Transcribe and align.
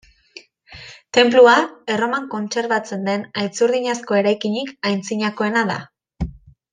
Tenplua, 1.17 1.53
Erroman 1.95 2.23
kontserbatzen 2.33 3.05
den 3.11 3.25
haitzurdinezko 3.41 4.17
eraikinik 4.23 4.73
antzinakoena 4.93 5.63
da. 5.73 5.77